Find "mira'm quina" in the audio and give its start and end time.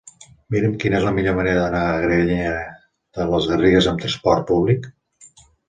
0.53-0.95